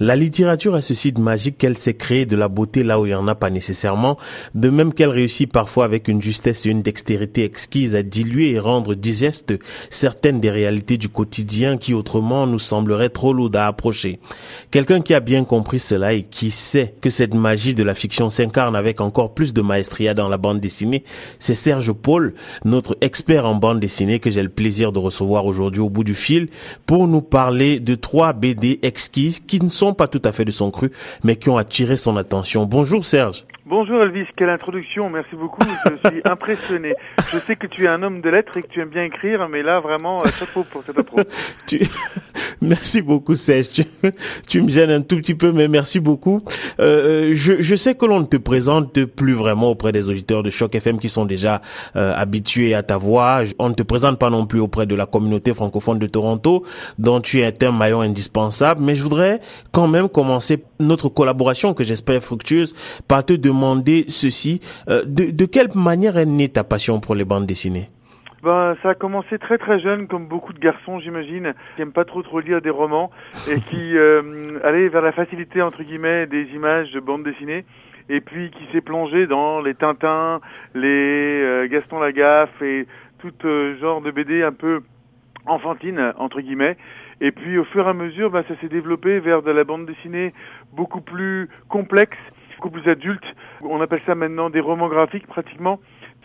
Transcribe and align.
La 0.00 0.14
littérature 0.14 0.76
a 0.76 0.82
ce 0.82 0.94
site 0.94 1.18
magique 1.18 1.58
qu'elle 1.58 1.76
sait 1.76 1.94
créer 1.94 2.24
de 2.24 2.36
la 2.36 2.46
beauté 2.46 2.84
là 2.84 3.00
où 3.00 3.06
il 3.06 3.08
n'y 3.08 3.14
en 3.16 3.26
a 3.26 3.34
pas 3.34 3.50
nécessairement, 3.50 4.16
de 4.54 4.70
même 4.70 4.94
qu'elle 4.94 5.08
réussit 5.08 5.50
parfois 5.50 5.84
avec 5.84 6.06
une 6.06 6.22
justesse 6.22 6.66
et 6.66 6.70
une 6.70 6.82
dextérité 6.82 7.42
exquise 7.42 7.96
à 7.96 8.04
diluer 8.04 8.52
et 8.52 8.60
rendre 8.60 8.94
digeste 8.94 9.54
certaines 9.90 10.38
des 10.38 10.50
réalités 10.50 10.98
du 10.98 11.08
quotidien 11.08 11.78
qui 11.78 11.94
autrement 11.94 12.46
nous 12.46 12.60
sembleraient 12.60 13.08
trop 13.08 13.32
lourdes 13.32 13.56
à 13.56 13.66
approcher. 13.66 14.20
Quelqu'un 14.70 15.00
qui 15.00 15.14
a 15.14 15.20
bien 15.20 15.42
compris 15.42 15.80
cela 15.80 16.12
et 16.12 16.22
qui 16.22 16.50
sait 16.50 16.94
que 17.00 17.10
cette 17.10 17.34
magie 17.34 17.74
de 17.74 17.82
la 17.82 17.94
fiction 17.94 18.30
s'incarne 18.30 18.76
avec 18.76 19.00
encore 19.00 19.34
plus 19.34 19.52
de 19.52 19.62
maestria 19.62 20.14
dans 20.14 20.28
la 20.28 20.38
bande 20.38 20.60
dessinée, 20.60 21.02
c'est 21.40 21.56
Serge 21.56 21.92
Paul, 21.92 22.34
notre 22.64 22.96
expert 23.00 23.46
en 23.46 23.56
bande 23.56 23.80
dessinée 23.80 24.20
que 24.20 24.30
j'ai 24.30 24.44
le 24.44 24.48
plaisir 24.48 24.92
de 24.92 25.00
recevoir 25.00 25.44
aujourd'hui 25.46 25.82
au 25.82 25.90
bout 25.90 26.04
du 26.04 26.14
fil 26.14 26.48
pour 26.86 27.08
nous 27.08 27.22
parler 27.22 27.80
de 27.80 27.96
trois 27.96 28.32
BD 28.32 28.78
exquises 28.82 29.40
qui 29.40 29.60
ne 29.60 29.70
sont 29.70 29.87
pas 29.94 30.08
tout 30.08 30.22
à 30.24 30.32
fait 30.32 30.44
de 30.44 30.50
son 30.50 30.70
cru, 30.70 30.90
mais 31.24 31.36
qui 31.36 31.50
ont 31.50 31.56
attiré 31.56 31.96
son 31.96 32.16
attention. 32.16 32.64
Bonjour 32.66 33.04
Serge. 33.04 33.44
Bonjour 33.68 34.00
Elvis, 34.00 34.24
quelle 34.34 34.48
introduction, 34.48 35.10
merci 35.10 35.36
beaucoup, 35.36 35.60
je 35.84 36.08
suis 36.08 36.22
impressionné. 36.24 36.94
Je 37.30 37.36
sais 37.38 37.54
que 37.54 37.66
tu 37.66 37.84
es 37.84 37.86
un 37.86 38.02
homme 38.02 38.22
de 38.22 38.30
lettres 38.30 38.56
et 38.56 38.62
que 38.62 38.66
tu 38.66 38.80
aimes 38.80 38.88
bien 38.88 39.04
écrire, 39.04 39.46
mais 39.46 39.62
là 39.62 39.78
vraiment, 39.78 40.22
euh, 40.22 40.28
chapeau 40.30 40.64
pour 40.64 40.82
cette 40.82 40.98
approche. 40.98 41.26
Tu... 41.66 41.86
Merci 42.62 43.02
beaucoup 43.02 43.34
Serge, 43.34 43.68
tu... 43.68 43.84
tu, 44.48 44.62
me 44.62 44.70
gênes 44.70 44.90
un 44.90 45.02
tout 45.02 45.16
petit 45.16 45.34
peu, 45.34 45.52
mais 45.52 45.68
merci 45.68 46.00
beaucoup. 46.00 46.42
Euh, 46.80 47.32
je, 47.34 47.60
je, 47.60 47.74
sais 47.76 47.94
que 47.94 48.06
l'on 48.06 48.20
ne 48.20 48.24
te 48.24 48.36
présente 48.36 49.04
plus 49.04 49.34
vraiment 49.34 49.70
auprès 49.70 49.92
des 49.92 50.08
auditeurs 50.08 50.42
de 50.42 50.50
Choc 50.50 50.74
FM 50.74 50.98
qui 50.98 51.08
sont 51.08 51.26
déjà 51.26 51.60
euh, 51.94 52.12
habitués 52.16 52.74
à 52.74 52.82
ta 52.82 52.96
voix. 52.96 53.42
On 53.58 53.68
ne 53.68 53.74
te 53.74 53.82
présente 53.82 54.18
pas 54.18 54.30
non 54.30 54.46
plus 54.46 54.60
auprès 54.60 54.86
de 54.86 54.94
la 54.94 55.06
communauté 55.06 55.52
francophone 55.54 55.98
de 55.98 56.06
Toronto, 56.06 56.64
dont 56.98 57.20
tu 57.20 57.42
es 57.42 57.64
un 57.64 57.70
maillon 57.70 58.00
indispensable, 58.00 58.82
mais 58.82 58.94
je 58.94 59.02
voudrais 59.02 59.40
quand 59.70 59.86
même 59.86 60.08
commencer 60.08 60.64
notre 60.80 61.08
collaboration 61.08 61.74
que 61.74 61.84
j'espère 61.84 62.22
fructueuse 62.22 62.74
par 63.06 63.24
te 63.24 63.34
demander 63.34 63.57
demander 63.58 64.04
ceci. 64.08 64.60
Euh, 64.88 65.02
de, 65.04 65.30
de 65.30 65.44
quelle 65.46 65.68
manière 65.74 66.16
est 66.16 66.26
née 66.26 66.48
ta 66.48 66.64
passion 66.64 67.00
pour 67.00 67.14
les 67.14 67.24
bandes 67.24 67.46
dessinées? 67.46 67.88
Ben, 68.42 68.76
ça 68.82 68.90
a 68.90 68.94
commencé 68.94 69.36
très 69.38 69.58
très 69.58 69.80
jeune, 69.80 70.06
comme 70.06 70.28
beaucoup 70.28 70.52
de 70.52 70.60
garçons, 70.60 71.00
j'imagine, 71.00 71.54
qui 71.74 71.82
aiment 71.82 71.92
pas 71.92 72.04
trop 72.04 72.22
trop 72.22 72.38
lire 72.38 72.62
des 72.62 72.70
romans 72.70 73.10
et 73.50 73.60
qui 73.70 73.96
euh, 73.96 74.60
allaient 74.62 74.88
vers 74.88 75.02
la 75.02 75.10
facilité 75.10 75.60
entre 75.60 75.82
guillemets 75.82 76.26
des 76.26 76.44
images 76.54 76.92
de 76.92 77.00
bandes 77.00 77.24
dessinées, 77.24 77.64
et 78.08 78.20
puis 78.20 78.50
qui 78.50 78.64
s'est 78.72 78.80
plongé 78.80 79.26
dans 79.26 79.60
les 79.60 79.74
Tintins, 79.74 80.40
les 80.74 81.42
euh, 81.42 81.68
Gaston 81.68 81.98
Lagaffe 81.98 82.62
et 82.62 82.86
tout 83.18 83.34
euh, 83.44 83.76
genre 83.80 84.00
de 84.00 84.12
BD 84.12 84.44
un 84.44 84.52
peu 84.52 84.82
enfantine 85.46 86.12
entre 86.16 86.40
guillemets. 86.40 86.76
Et 87.20 87.32
puis 87.32 87.58
au 87.58 87.64
fur 87.64 87.86
et 87.86 87.90
à 87.90 87.94
mesure, 87.94 88.30
ben, 88.30 88.44
ça 88.46 88.54
s'est 88.60 88.68
développé 88.68 89.18
vers 89.18 89.42
de 89.42 89.50
la 89.50 89.64
bande 89.64 89.84
dessinée 89.84 90.32
beaucoup 90.72 91.00
plus 91.00 91.48
complexe 91.68 92.18
beaucoup 92.58 92.70
plus 92.70 92.90
adulte. 92.90 93.24
On 93.62 93.80
appelle 93.80 94.00
ça 94.04 94.16
maintenant 94.16 94.50
des 94.50 94.60
romans 94.60 94.88
graphiques 94.88 95.26
pratiquement. 95.28 95.78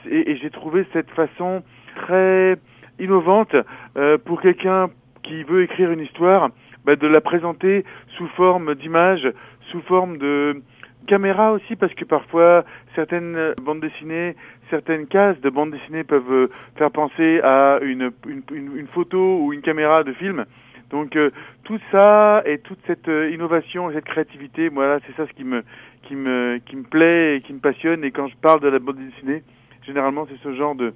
Et, 0.09 0.35
j'ai 0.37 0.49
trouvé 0.49 0.85
cette 0.91 1.09
façon 1.11 1.63
très 1.95 2.57
innovante 2.99 3.55
euh, 3.97 4.17
pour 4.17 4.41
quelqu'un 4.41 4.89
qui 5.21 5.43
veut 5.43 5.61
écrire 5.61 5.91
une 5.91 6.01
histoire, 6.01 6.49
bah, 6.85 6.95
de 6.95 7.07
la 7.07 7.21
présenter 7.21 7.85
sous 8.17 8.27
forme 8.29 8.73
d'image, 8.75 9.31
sous 9.71 9.81
forme 9.81 10.17
de 10.17 10.61
caméra 11.07 11.51
aussi, 11.53 11.75
parce 11.75 11.93
que 11.93 12.03
parfois 12.03 12.65
certaines 12.95 13.53
bandes 13.61 13.81
dessinées, 13.81 14.35
certaines 14.69 15.05
cases 15.05 15.39
de 15.39 15.49
bandes 15.49 15.71
dessinées 15.71 16.03
peuvent 16.03 16.49
faire 16.77 16.91
penser 16.91 17.41
à 17.43 17.77
une, 17.81 18.11
une, 18.27 18.43
une 18.75 18.87
photo 18.87 19.39
ou 19.39 19.53
une 19.53 19.61
caméra 19.61 20.03
de 20.03 20.13
film. 20.13 20.45
Donc 20.89 21.15
euh, 21.15 21.31
tout 21.63 21.79
ça 21.91 22.43
et 22.45 22.59
toute 22.59 22.79
cette 22.87 23.07
euh, 23.07 23.31
innovation 23.31 23.89
et 23.89 23.93
cette 23.93 24.05
créativité, 24.05 24.69
voilà, 24.69 24.99
c'est 25.05 25.15
ça 25.15 25.27
ce 25.27 25.33
qui 25.33 25.43
me 25.43 25.63
qui 26.03 26.15
me 26.15 26.59
qui 26.65 26.75
me 26.75 26.83
plaît 26.83 27.37
et 27.37 27.41
qui 27.41 27.53
me 27.53 27.59
passionne. 27.59 28.03
Et 28.03 28.11
quand 28.11 28.27
je 28.27 28.35
parle 28.37 28.59
de 28.61 28.67
la 28.67 28.79
bande 28.79 28.97
dessinée, 28.97 29.43
généralement 29.85 30.27
c'est 30.29 30.41
ce 30.43 30.53
genre 30.55 30.75
de 30.75 30.93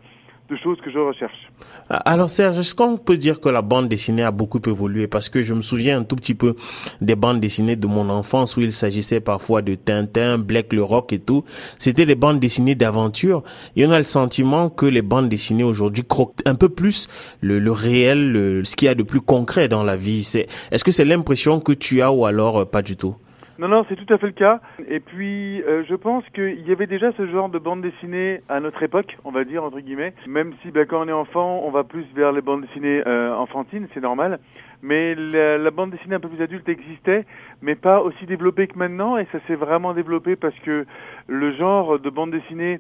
de 0.50 0.56
choses 0.56 0.78
que 0.84 0.92
je 0.92 1.00
recherche. 1.00 1.52
Alors 1.90 2.30
Serge, 2.30 2.60
est-ce 2.60 2.76
qu'on 2.76 2.98
peut 2.98 3.18
dire 3.18 3.40
que 3.40 3.50
la 3.50 3.62
bande 3.62 3.88
dessinée 3.88 4.24
a 4.24 4.32
beaucoup 4.32 4.62
évolué? 4.66 5.08
Parce 5.08 5.30
que 5.30 5.42
je 5.42 5.54
me 5.54 5.62
souviens 5.62 6.00
un 6.00 6.04
tout 6.04 6.16
petit 6.16 6.36
peu 6.36 6.56
des 7.02 7.16
bandes 7.16 7.40
dessinées 7.40 7.76
de 7.76 7.88
mon 7.88 8.10
enfance 8.10 8.58
où 8.58 8.62
il 8.62 8.74
s'agissait 8.74 9.20
parfois 9.20 9.62
de 9.62 9.76
Tintin, 9.76 10.38
Black 10.38 10.74
le 10.74 10.84
Rock 10.84 11.14
et 11.14 11.20
tout. 11.20 11.44
C'était 11.80 12.06
des 12.06 12.16
bandes 12.16 12.40
dessinées 12.40 12.76
d'aventure. 12.76 13.44
Et 13.76 13.86
on 13.86 13.92
a 13.92 14.00
le 14.00 14.06
sentiment 14.06 14.70
que 14.70 14.86
les 14.86 15.02
bandes 15.02 15.30
dessinées 15.30 15.64
aujourd'hui 15.64 16.04
croquent 16.04 16.44
un 16.46 16.56
peu 16.56 16.70
plus 16.70 17.08
le, 17.42 17.60
le 17.60 17.72
réel, 17.72 18.32
le, 18.32 18.64
ce 18.64 18.76
qu'il 18.76 18.88
y 18.88 18.90
a 18.90 18.96
de 18.96 19.04
plus 19.04 19.22
concret 19.22 19.68
dans 19.68 19.84
la 19.84 19.96
vie. 19.96 20.28
Est-ce 20.72 20.84
que 20.84 20.92
c'est 20.92 21.06
l'impression 21.06 21.60
que 21.60 21.74
tu 21.74 22.02
as 22.02 22.12
ou 22.12 22.26
alors 22.26 22.62
euh, 22.62 22.66
pas 22.66 22.82
du 22.82 22.96
tout? 22.96 23.16
Non, 23.60 23.68
non, 23.68 23.86
c'est 23.90 23.96
tout 23.96 24.14
à 24.14 24.18
fait 24.20 24.28
le 24.28 24.34
cas. 24.34 24.62
Et 24.88 25.00
puis, 25.00 25.64
euh, 25.64 25.84
je 25.90 25.96
pense 25.96 26.24
qu'il 26.36 26.68
y 26.68 26.72
avait 26.72 26.86
déjà 26.86 27.12
ce 27.14 27.26
genre 27.28 27.50
de 27.50 27.58
bande 27.58 27.82
dessinée 27.82 28.42
à 28.50 28.60
notre 28.60 28.84
époque, 28.84 29.18
on 29.26 29.32
va 29.32 29.46
dire, 29.46 29.64
entre 29.64 29.80
guillemets. 29.80 30.14
Même 30.28 30.54
si, 30.62 30.70
ben, 30.70 30.86
quand 30.86 31.02
on 31.04 31.08
est 31.08 31.12
enfant, 31.14 31.62
on 31.64 31.72
va 31.72 31.84
plus 31.84 32.06
vers 32.16 32.32
les 32.32 32.42
bandes 32.42 32.62
dessinées 32.62 33.02
euh, 33.08 33.34
enfantines, 33.34 33.88
c'est 33.94 34.02
normal. 34.02 34.40
Mais 34.84 35.16
la, 35.16 35.58
la, 35.58 35.72
bande 35.72 35.90
dessinée 35.90 36.16
un 36.16 36.20
peu 36.20 36.30
plus 36.30 36.44
adulte 36.44 36.70
existait, 36.70 37.26
mais 37.64 37.74
pas 37.74 38.02
aussi 38.02 38.28
développée 38.28 38.68
que 38.68 38.78
maintenant. 38.78 39.18
Et 39.18 39.26
ça 39.32 39.40
s'est 39.48 39.56
vraiment 39.56 39.96
développé 39.96 40.36
parce 40.36 40.58
que 40.60 40.86
le 41.28 41.52
genre 41.54 41.98
de 42.00 42.10
bande 42.12 42.30
dessinée 42.30 42.80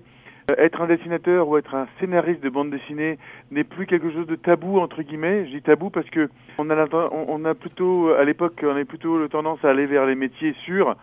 être 0.56 0.81
un 0.81 0.88
dessinateur 0.88 1.47
ou 1.50 1.58
être 1.58 1.75
un 1.75 1.88
scénariste 2.00 2.41
de 2.41 2.50
bande 2.50 2.69
dessinée 2.69 3.18
n'est 3.52 3.66
plus 3.66 3.85
quelque 3.85 4.09
chose 4.12 4.28
de 4.28 4.35
tabou 4.35 4.80
entre 4.80 5.02
guillemets. 5.02 5.46
Je 5.46 5.52
dis 5.52 5.62
tabou 5.62 5.90
parce 5.90 6.09
que 6.09 6.30
on 6.58 6.69
a 6.69 6.88
on 7.12 7.44
a 7.44 7.53
plutôt 7.53 8.12
à 8.13 8.24
l'époque 8.24 8.63
on 8.63 8.75
a 8.78 8.86
plutôt 8.86 9.18
le 9.18 9.28
tendance 9.28 9.63
à 9.66 9.69
aller 9.69 9.86
vers 9.86 10.06
les 10.06 10.16
métiers 10.16 10.56
sûrs, 10.63 10.96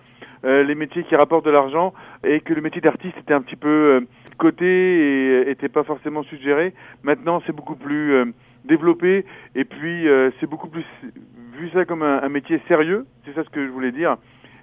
euh, 0.46 0.62
les 0.62 0.74
métiers 0.74 1.04
qui 1.04 1.14
rapportent 1.14 1.44
de 1.44 1.50
l'argent 1.50 1.92
et 2.24 2.40
que 2.40 2.54
le 2.54 2.62
métier 2.62 2.80
d'artiste 2.80 3.18
était 3.18 3.34
un 3.34 3.42
petit 3.42 3.56
peu 3.56 3.68
euh, 3.68 4.00
côté 4.38 4.64
et 4.64 5.50
était 5.50 5.68
pas 5.68 5.84
forcément 5.84 6.22
suggéré. 6.22 6.72
Maintenant 7.02 7.42
c'est 7.44 7.54
beaucoup 7.54 7.76
plus 7.76 8.14
euh, 8.14 8.24
développé 8.64 9.26
et 9.54 9.64
puis 9.64 10.06
c'est 10.40 10.48
beaucoup 10.48 10.68
plus 10.68 10.86
vu 11.52 11.68
ça 11.74 11.84
comme 11.84 12.02
un, 12.02 12.22
un 12.22 12.28
métier 12.30 12.62
sérieux. 12.66 13.04
C'est 13.26 13.34
ça 13.34 13.44
ce 13.44 13.50
que 13.50 13.62
je 13.62 13.70
voulais 13.70 13.92
dire. 13.92 14.16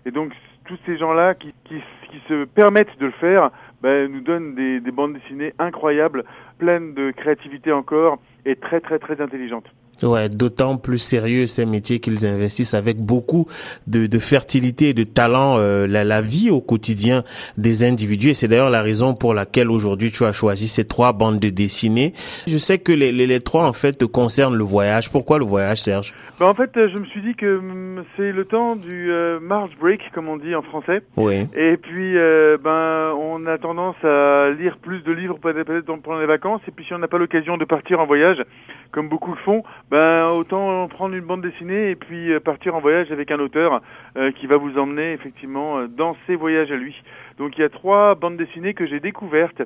Et 0.07 0.11
donc 0.11 0.33
tous 0.65 0.79
ces 0.87 0.97
gens-là 0.97 1.35
qui, 1.35 1.53
qui, 1.65 1.75
qui 2.09 2.19
se 2.27 2.45
permettent 2.45 2.97
de 2.99 3.05
le 3.05 3.11
faire 3.11 3.51
ben, 3.81 4.11
nous 4.11 4.21
donne 4.21 4.55
des, 4.55 4.79
des 4.79 4.91
bandes 4.91 5.13
dessinées 5.13 5.53
incroyables, 5.59 6.23
pleines 6.57 6.93
de 6.93 7.11
créativité 7.11 7.71
encore 7.71 8.19
et 8.45 8.55
très 8.55 8.79
très 8.79 8.99
très 8.99 9.21
intelligentes. 9.21 9.67
Ouais, 10.03 10.29
d'autant 10.29 10.77
plus 10.77 10.97
sérieux 10.97 11.45
ces 11.45 11.65
métiers 11.65 11.99
qu'ils 11.99 12.25
investissent 12.25 12.73
avec 12.73 12.97
beaucoup 12.97 13.45
de, 13.85 14.07
de 14.07 14.19
fertilité 14.19 14.89
et 14.89 14.93
de 14.93 15.03
talent 15.03 15.57
euh, 15.57 15.85
la, 15.85 16.03
la, 16.03 16.21
vie 16.21 16.49
au 16.49 16.59
quotidien 16.59 17.23
des 17.57 17.83
individus. 17.83 18.29
Et 18.29 18.33
c'est 18.33 18.47
d'ailleurs 18.47 18.71
la 18.71 18.81
raison 18.81 19.13
pour 19.13 19.35
laquelle 19.35 19.69
aujourd'hui 19.69 20.11
tu 20.11 20.25
as 20.25 20.33
choisi 20.33 20.67
ces 20.67 20.85
trois 20.85 21.13
bandes 21.13 21.39
de 21.39 21.49
dessinées. 21.49 22.13
Je 22.47 22.57
sais 22.57 22.79
que 22.79 22.91
les, 22.91 23.11
les, 23.11 23.39
trois 23.41 23.67
en 23.67 23.73
fait 23.73 24.03
concernent 24.05 24.55
le 24.55 24.63
voyage. 24.63 25.11
Pourquoi 25.11 25.37
le 25.37 25.45
voyage, 25.45 25.81
Serge? 25.81 26.15
Ben, 26.41 26.47
En 26.47 26.55
fait, 26.55 26.71
je 26.73 26.97
me 26.97 27.05
suis 27.05 27.21
dit 27.21 27.35
que 27.35 27.59
hum, 27.59 28.03
c'est 28.17 28.31
le 28.31 28.45
temps 28.45 28.75
du 28.75 29.11
euh, 29.11 29.39
March 29.39 29.77
break, 29.79 30.11
comme 30.11 30.27
on 30.27 30.37
dit 30.37 30.55
en 30.55 30.63
français. 30.63 31.03
Oui. 31.15 31.47
Et 31.55 31.77
puis, 31.77 32.17
euh, 32.17 32.57
ben, 32.57 33.13
on 33.15 33.45
a 33.45 33.59
tendance 33.59 34.03
à 34.03 34.49
lire 34.49 34.77
plus 34.77 35.03
de 35.03 35.11
livres 35.11 35.37
peut-être 35.37 35.81
pendant 36.01 36.19
les 36.19 36.25
vacances. 36.25 36.61
Et 36.67 36.71
puis, 36.71 36.83
si 36.83 36.95
on 36.95 36.97
n'a 36.97 37.07
pas 37.07 37.19
l'occasion 37.19 37.57
de 37.57 37.65
partir 37.65 37.99
en 37.99 38.07
voyage, 38.07 38.43
comme 38.91 39.09
beaucoup 39.09 39.31
le 39.31 39.37
font, 39.37 39.63
ben 39.89 40.27
autant 40.27 40.87
prendre 40.87 41.15
une 41.15 41.23
bande 41.23 41.41
dessinée 41.41 41.91
et 41.91 41.95
puis 41.95 42.31
euh, 42.31 42.39
partir 42.39 42.75
en 42.75 42.79
voyage 42.79 43.11
avec 43.11 43.31
un 43.31 43.39
auteur 43.39 43.81
euh, 44.17 44.31
qui 44.31 44.47
va 44.47 44.57
vous 44.57 44.77
emmener 44.77 45.13
effectivement 45.13 45.79
euh, 45.79 45.87
dans 45.87 46.15
ses 46.27 46.35
voyages 46.35 46.71
à 46.71 46.75
lui. 46.75 46.95
Donc 47.37 47.57
il 47.57 47.61
y 47.61 47.63
a 47.63 47.69
trois 47.69 48.15
bandes 48.15 48.37
dessinées 48.37 48.73
que 48.73 48.85
j'ai 48.85 48.99
découvertes 48.99 49.63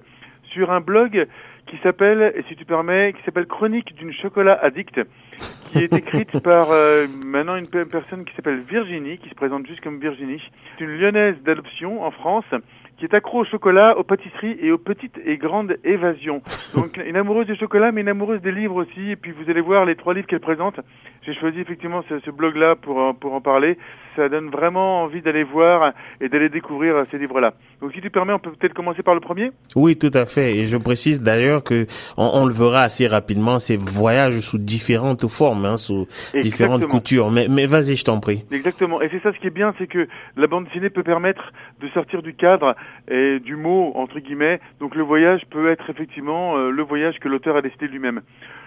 sur 0.56 0.72
un 0.72 0.80
blog 0.80 1.28
qui 1.68 1.78
s'appelle, 1.84 2.34
et 2.36 2.44
si 2.48 2.56
tu 2.56 2.64
permets, 2.64 3.14
qui 3.14 3.22
s'appelle 3.24 3.46
Chronique 3.46 3.94
d'une 3.96 4.14
chocolat 4.14 4.58
addict, 4.62 5.02
qui 5.72 5.80
est 5.80 5.94
écrite 5.94 6.40
par 6.44 6.70
maintenant 7.26 7.58
une 7.58 7.68
personne 7.68 8.24
qui 8.24 8.34
s'appelle 8.36 8.62
Virginie, 8.62 9.18
qui 9.18 9.30
se 9.30 9.36
présente 9.36 9.68
juste 9.68 9.82
comme 9.82 10.00
Virginie. 10.00 10.42
C'est 10.78 10.86
une 10.86 10.98
lyonnaise 10.98 11.36
d'adoption 11.44 12.04
en 12.04 12.12
France 12.12 12.46
qui 12.98 13.04
est 13.04 13.14
accro 13.14 13.40
au 13.40 13.46
chocolat, 13.46 13.98
aux 13.98 14.04
pâtisseries 14.04 14.58
et 14.62 14.72
aux 14.72 14.78
petites 14.78 15.20
et 15.26 15.38
grandes 15.38 15.76
évasions. 15.84 16.42
Donc 16.76 16.98
une 16.98 17.18
amoureuse 17.18 17.48
du 17.48 17.56
chocolat, 17.56 17.92
mais 17.92 18.02
une 18.02 18.08
amoureuse 18.08 18.42
des 18.42 18.54
livres 18.54 18.76
aussi. 18.76 19.12
Et 19.12 19.16
puis 19.16 19.32
vous 19.32 19.50
allez 19.50 19.62
voir 19.62 19.86
les 19.86 19.96
trois 19.96 20.14
livres 20.14 20.28
qu'elle 20.28 20.40
présente. 20.40 20.80
J'ai 21.26 21.34
choisi 21.34 21.60
effectivement 21.60 22.04
ce, 22.08 22.20
ce 22.20 22.30
blog-là 22.30 22.76
pour, 22.76 23.16
pour 23.20 23.34
en 23.34 23.42
parler. 23.42 23.78
Ça 24.16 24.30
donne 24.30 24.50
vraiment 24.50 25.04
envie 25.04 25.22
d'aller 25.22 25.44
voir 25.44 25.92
et 26.22 26.30
d'aller 26.30 26.50
découvrir 26.50 27.04
ces 27.12 27.18
livres-là. 27.18 27.54
Donc 27.82 27.94
si 27.94 28.00
tu 28.00 28.10
permets, 28.10 28.32
on 28.32 28.40
peut 28.40 28.52
peut-être 28.52 28.74
commencer 28.74 29.04
par 29.04 29.14
le 29.14 29.20
premier? 29.20 29.52
Oui, 29.76 29.98
tout 29.98 30.12
à 30.14 30.26
fait. 30.26 30.56
Et 30.56 30.66
je 30.66 30.78
précise 30.78 31.22
d'ailleurs 31.22 31.64
que 31.64 31.86
on, 32.16 32.30
on, 32.36 32.46
le 32.46 32.54
verra 32.54 32.84
assez 32.84 33.08
rapidement, 33.08 33.60
ces 33.60 33.76
voyages 33.76 34.40
sous 34.40 34.58
différentes 34.58 35.28
formes, 35.28 35.66
hein, 35.66 35.78
sous 35.78 36.04
Exactement. 36.04 36.44
différentes 36.44 36.86
coutures. 36.88 37.32
Mais, 37.32 37.48
mais 37.50 37.66
vas-y, 37.66 37.96
je 37.96 38.06
t'en 38.06 38.20
prie. 38.20 38.46
Exactement. 38.52 39.02
Et 39.02 39.10
c'est 39.10 39.22
ça 39.22 39.34
ce 39.34 39.40
qui 39.40 39.48
est 39.48 39.50
bien, 39.50 39.74
c'est 39.78 39.88
que 39.88 40.08
la 40.38 40.48
bande 40.48 40.66
dessinée 40.66 40.90
peut 40.90 41.04
permettre 41.04 41.52
de 41.82 41.90
sortir 41.90 42.22
du 42.22 42.36
cadre 42.36 42.76
et 43.10 43.40
du 43.40 43.56
mot 43.56 43.92
entre 43.96 44.20
guillemets. 44.20 44.60
Donc 44.80 44.96
le 44.96 45.04
voyage 45.04 45.42
peut 45.50 45.70
être 45.70 45.90
effectivement 45.90 46.56
euh, 46.56 46.70
le 46.70 46.84
voyage 46.84 47.20
que 47.20 47.28
l'auteur 47.28 47.58
a 47.58 47.62
décidé 47.62 47.88
lui-même. 47.88 48.22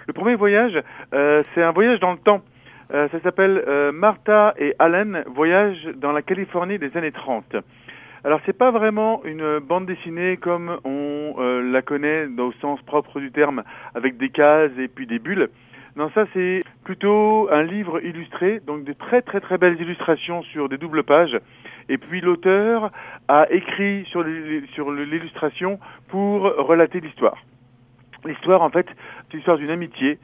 Le 0.09 0.15
premier 0.15 0.37
voyage, 0.37 0.83
euh, 1.13 1.43
c'est 1.55 1.63
un 1.63 1.71
voyage 1.71 2.01
dans 2.01 2.13
le 2.13 2.19
temps. 2.19 2.41
ça 2.91 3.21
s'appelle 3.23 3.63
Martha 3.93 4.55
et 4.57 4.75
Alan 4.79 5.23
voyagent 5.27 5.87
dans 5.97 6.13
la 6.13 6.23
Californie 6.23 6.79
des 6.79 6.97
années 6.97 7.13
30. 7.13 7.57
Alors 8.25 8.41
c'est 8.47 8.57
pas 8.57 8.71
vraiment 8.71 9.21
une 9.25 9.59
bande 9.59 9.85
dessinée 9.85 10.39
comme 10.39 10.79
on 10.85 11.35
la 11.39 11.83
connaît 11.83 12.27
au 12.39 12.53
sens 12.63 12.81
propre 12.81 13.21
du 13.21 13.31
terme, 13.31 13.63
avec 13.95 14.17
des 14.17 14.31
cases 14.31 14.73
et 14.79 14.89
puis 14.89 15.07
des 15.07 15.19
bulles. 15.19 15.51
Non, 15.97 16.11
ça 16.15 16.25
c'est 16.33 16.63
plutôt 16.85 17.49
un 17.53 17.63
livre 17.63 18.03
illustré, 18.03 18.61
donc 18.67 18.85
de 18.85 18.95
très 18.95 19.21
très 19.21 19.41
très 19.41 19.59
belles 19.59 19.79
illustrations 19.79 20.43
sur 20.45 20.71
des 20.71 20.79
doubles 20.79 21.03
pages. 21.03 21.39
Et 21.91 21.99
puis 21.99 22.23
l'auteur 22.23 22.91
a 23.29 23.47
écrit 23.51 24.07
sur 24.07 24.23
l'illustration 24.23 25.79
pour 26.09 26.45
relater 26.45 27.01
l'histoire. 27.01 27.37
L'histoire 28.25 28.63
en 28.63 28.71
fait, 28.71 28.87
c'est 29.31 29.37
l'histoire 29.37 29.59
d'une 29.59 29.71
amitié 29.71 30.19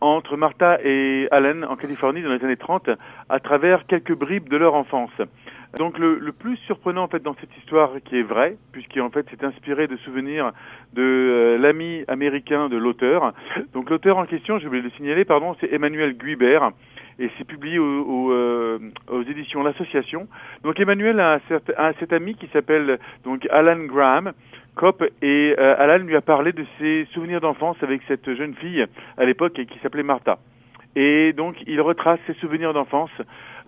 entre 0.00 0.36
Martha 0.36 0.78
et 0.84 1.28
Alan 1.30 1.62
en 1.68 1.76
Californie 1.76 2.22
dans 2.22 2.32
les 2.32 2.44
années 2.44 2.56
30 2.56 2.90
à 3.28 3.40
travers 3.40 3.86
quelques 3.86 4.14
bribes 4.14 4.48
de 4.48 4.56
leur 4.56 4.74
enfance. 4.74 5.10
Donc 5.76 5.98
le, 5.98 6.18
le, 6.18 6.32
plus 6.32 6.56
surprenant 6.58 7.04
en 7.04 7.08
fait 7.08 7.22
dans 7.22 7.34
cette 7.38 7.54
histoire 7.58 7.90
qui 8.04 8.18
est 8.18 8.22
vraie, 8.22 8.56
puisqu'en 8.72 9.10
fait 9.10 9.26
c'est 9.30 9.44
inspiré 9.44 9.86
de 9.86 9.96
souvenirs 9.98 10.52
de 10.94 11.02
euh, 11.02 11.58
l'ami 11.58 12.04
américain 12.08 12.68
de 12.68 12.76
l'auteur. 12.76 13.34
Donc 13.74 13.90
l'auteur 13.90 14.16
en 14.16 14.24
question, 14.24 14.58
je 14.58 14.66
voulais 14.66 14.80
le 14.80 14.90
signaler, 14.90 15.24
pardon, 15.24 15.56
c'est 15.60 15.72
Emmanuel 15.72 16.16
Guibert 16.16 16.70
et 17.18 17.30
c'est 17.36 17.44
publié 17.44 17.78
au, 17.78 18.32
euh, 18.32 18.78
aux 19.08 19.22
éditions 19.22 19.62
L'Association. 19.62 20.28
Donc 20.62 20.78
Emmanuel 20.78 21.18
a, 21.20 21.40
un, 21.76 21.92
cet 21.98 22.12
ami 22.12 22.34
qui 22.34 22.48
s'appelle 22.52 22.98
donc 23.24 23.46
Alan 23.50 23.84
Graham, 23.84 24.32
cop, 24.76 25.02
et 25.22 25.54
euh, 25.58 25.74
Alan 25.78 26.04
lui 26.04 26.16
a 26.16 26.20
parlé 26.20 26.52
de 26.52 26.64
ses 26.78 27.06
souvenirs 27.12 27.40
d'enfance 27.40 27.76
avec 27.82 28.02
cette 28.06 28.32
jeune 28.34 28.54
fille 28.54 28.86
à 29.16 29.24
l'époque 29.24 29.54
qui 29.54 29.78
s'appelait 29.82 30.04
Martha. 30.04 30.38
Et 30.94 31.32
donc 31.32 31.56
il 31.66 31.80
retrace 31.80 32.20
ses 32.26 32.34
souvenirs 32.34 32.72
d'enfance 32.72 33.10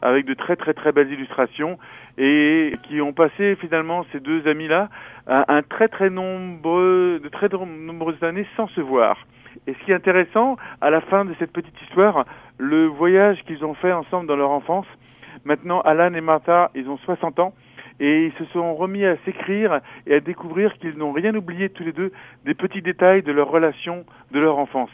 avec 0.02 0.24
de 0.24 0.34
très 0.34 0.56
très 0.56 0.72
très 0.72 0.92
belles 0.92 1.12
illustrations 1.12 1.78
et 2.16 2.72
qui 2.84 3.00
ont 3.00 3.12
passé 3.12 3.56
finalement 3.56 4.06
ces 4.12 4.20
deux 4.20 4.46
amis-là 4.46 4.88
un 5.26 5.62
très 5.62 5.88
très 5.88 6.08
nombreux 6.08 7.20
de 7.22 7.28
très 7.28 7.48
nombreuses 7.48 8.22
années 8.22 8.46
sans 8.56 8.68
se 8.68 8.80
voir. 8.80 9.26
Et 9.66 9.74
ce 9.74 9.84
qui 9.84 9.92
est 9.92 9.94
intéressant, 9.94 10.56
à 10.80 10.90
la 10.90 11.00
fin 11.00 11.24
de 11.24 11.34
cette 11.38 11.52
petite 11.52 11.80
histoire, 11.82 12.24
le 12.58 12.86
voyage 12.86 13.42
qu'ils 13.44 13.64
ont 13.64 13.74
fait 13.74 13.92
ensemble 13.92 14.26
dans 14.26 14.36
leur 14.36 14.50
enfance. 14.50 14.86
Maintenant, 15.44 15.80
Alan 15.82 16.12
et 16.14 16.20
Martha, 16.20 16.70
ils 16.74 16.88
ont 16.88 16.98
60 16.98 17.38
ans 17.40 17.54
et 18.00 18.26
ils 18.26 18.32
se 18.32 18.44
sont 18.52 18.74
remis 18.74 19.04
à 19.04 19.16
s'écrire 19.24 19.80
et 20.06 20.14
à 20.14 20.20
découvrir 20.20 20.72
qu'ils 20.78 20.96
n'ont 20.96 21.12
rien 21.12 21.34
oublié 21.34 21.68
tous 21.68 21.84
les 21.84 21.92
deux 21.92 22.12
des 22.44 22.54
petits 22.54 22.82
détails 22.82 23.22
de 23.22 23.32
leur 23.32 23.48
relation 23.48 24.04
de 24.32 24.40
leur 24.40 24.58
enfance. 24.58 24.90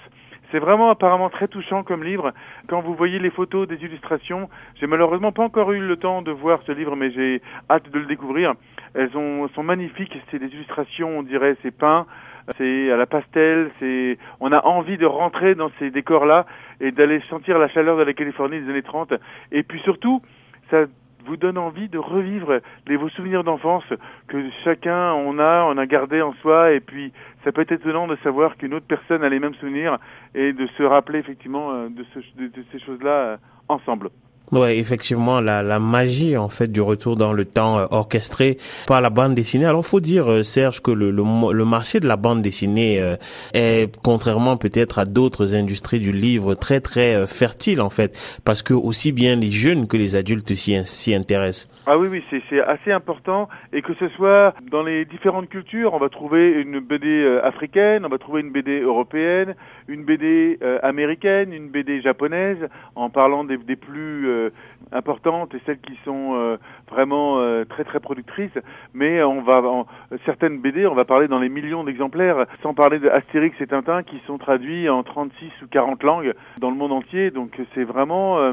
C'est 0.53 0.59
vraiment 0.59 0.91
apparemment 0.91 1.29
très 1.29 1.49
touchant 1.49 1.83
comme 1.83 2.05
livre. 2.05 2.33
Quand 2.69 2.81
vous 2.81 2.95
voyez 2.95 3.19
les 3.19 3.31
photos 3.31 3.67
des 3.67 3.77
illustrations, 3.85 4.49
j'ai 4.77 4.87
malheureusement 4.87 5.33
pas 5.33 5.43
encore 5.43 5.73
eu 5.73 5.81
le 5.81 5.97
temps 5.97 6.23
de 6.23 6.31
voir 6.31 6.61
ce 6.67 6.73
livre, 6.73 6.95
mais 6.95 7.11
j'ai 7.11 7.43
hâte 7.69 7.91
de 7.91 7.99
le 7.99 8.07
découvrir. 8.07 8.55
Elles 8.95 9.11
sont 9.11 9.63
magnifiques. 9.63 10.17
C'est 10.31 10.39
des 10.39 10.47
illustrations, 10.47 11.19
on 11.19 11.23
dirait, 11.23 11.57
c'est 11.63 11.73
peint, 11.73 12.07
c'est 12.57 12.91
à 12.91 12.97
la 12.97 13.07
pastel. 13.07 13.71
C'est, 13.79 14.19
on 14.41 14.53
a 14.53 14.65
envie 14.65 14.99
de 14.99 15.07
rentrer 15.07 15.55
dans 15.55 15.71
ces 15.79 15.91
décors-là 15.91 16.47
et 16.81 16.93
d'aller 16.93 17.21
sentir 17.29 17.59
la 17.59 17.69
chaleur 17.69 17.97
de 17.97 18.03
la 18.03 18.13
Californie 18.13 18.61
des 18.61 18.71
années 18.71 18.83
30. 18.83 19.15
Et 19.53 19.63
puis 19.63 19.81
surtout, 19.81 20.23
ça 20.71 20.87
vous 21.27 21.37
donne 21.37 21.59
envie 21.59 21.89
de 21.89 21.99
revivre 21.99 22.61
les, 22.87 22.97
vos 22.97 23.09
souvenirs 23.09 23.45
d'enfance 23.45 23.85
que 24.29 24.39
chacun 24.65 25.13
on 25.13 25.39
a, 25.39 25.65
on 25.65 25.77
a 25.77 25.87
gardé 25.87 26.23
en 26.23 26.33
soi, 26.35 26.73
et 26.73 26.81
puis 26.81 27.13
ça 27.45 27.51
peut 27.51 27.63
être 27.63 27.73
étonnant 27.73 28.07
de 28.07 28.17
savoir 28.23 28.57
qu'une 28.57 28.75
autre 28.75 28.87
personne 28.87 29.25
a 29.25 29.29
les 29.29 29.41
mêmes 29.41 29.55
souvenirs 29.55 29.99
et 30.35 30.53
de 30.53 30.67
se 30.79 30.83
rappeler 30.85 31.19
effectivement 31.19 31.73
euh, 31.73 31.89
de, 31.89 32.47
de 32.47 32.65
ces 32.71 32.79
choses-là 32.79 33.11
euh, 33.11 33.37
ensemble. 33.69 34.11
Ouais, 34.53 34.79
effectivement, 34.79 35.41
la, 35.41 35.65
la 35.65 35.81
magie 35.81 36.37
en 36.37 36.49
fait 36.49 36.69
du 36.69 36.81
retour 36.81 37.17
dans 37.17 37.33
le 37.33 37.45
temps 37.45 37.81
euh, 37.81 37.87
orchestré 37.91 38.59
par 38.87 39.01
la 39.01 39.11
bande 39.11 39.35
dessinée. 39.35 39.65
Alors, 39.65 39.85
faut 39.85 39.99
dire 39.99 40.31
euh, 40.31 40.43
Serge 40.45 40.81
que 40.83 40.93
le, 40.93 41.11
le, 41.11 41.25
le, 41.53 41.65
marché 41.65 41.99
de 41.99 42.07
la 42.07 42.17
bande 42.17 42.43
dessinée 42.43 43.01
euh, 43.01 43.17
est, 43.55 43.93
contrairement 44.05 44.57
peut-être 44.57 45.01
à 45.01 45.05
d'autres 45.05 45.57
industries 45.57 45.99
du 45.99 46.13
livre, 46.13 46.55
très 46.55 46.81
très 46.81 47.27
fertile 47.27 47.81
en 47.81 47.91
fait, 47.91 48.17
parce 48.45 48.63
que 48.63 48.73
aussi 48.73 49.11
bien 49.11 49.35
les 49.35 49.51
jeunes 49.51 49.89
que 49.89 49.97
les 49.97 50.15
adultes 50.15 50.55
s'y 50.55 51.15
intéressent. 51.15 51.69
Ah 51.89 51.97
oui, 51.99 52.09
oui, 52.09 52.43
c'est 52.51 52.61
assez 52.61 52.91
important. 52.91 53.49
Et 53.73 53.81
que 53.81 53.95
ce 53.95 54.09
soit 54.09 54.55
dans 54.73 54.83
les 54.83 55.05
différentes 55.05 55.49
cultures, 55.49 55.95
on 55.95 55.99
va 55.99 56.09
trouver 56.09 56.51
une 56.51 56.81
BD 56.81 57.07
euh, 57.07 57.47
africaine, 57.47 58.05
on 58.05 58.09
va 58.09 58.19
trouver 58.19 58.41
une 58.41 58.51
BD 58.51 58.81
européenne, 58.81 59.55
une 59.87 60.03
BD 60.03 60.59
euh, 60.63 60.81
américaine, 60.83 61.53
une 61.53 61.69
BD 61.69 62.01
japonaise, 62.01 62.59
en 62.97 63.09
parlant 63.09 63.45
des, 63.45 63.57
des 63.57 63.77
plus 63.77 64.27
euh, 64.27 64.51
importantes 64.91 65.55
et 65.55 65.61
celles 65.65 65.79
qui 65.79 65.97
sont 66.05 66.59
vraiment 66.91 67.41
très 67.69 67.85
très 67.85 68.01
productrices. 68.01 68.59
Mais 68.95 69.23
on 69.23 69.43
va, 69.43 69.63
en, 69.63 69.87
certaines 70.25 70.59
BD, 70.59 70.87
on 70.87 70.95
va 70.95 71.05
parler 71.05 71.29
dans 71.29 71.39
les 71.39 71.49
millions 71.49 71.85
d'exemplaires, 71.85 72.47
sans 72.63 72.75
parler 72.75 72.99
d'Astérix 72.99 73.61
et 73.61 73.67
Tintin 73.67 74.03
qui 74.03 74.21
sont 74.27 74.39
traduits 74.39 74.89
en 74.89 75.03
36 75.03 75.51
ou 75.63 75.67
40 75.69 76.03
langues 76.03 76.35
dans 76.59 76.71
le 76.71 76.77
monde 76.77 76.93
entier. 76.93 77.31
Donc 77.31 77.59
c'est 77.75 77.85
vraiment 77.85 78.53